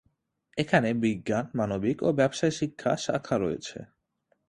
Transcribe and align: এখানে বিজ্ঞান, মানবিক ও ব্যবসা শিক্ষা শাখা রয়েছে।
এখানে 0.57 0.89
বিজ্ঞান, 1.03 1.45
মানবিক 1.53 1.97
ও 2.03 2.09
ব্যবসা 2.19 2.47
শিক্ষা 2.59 2.91
শাখা 3.05 3.35
রয়েছে। 3.37 3.77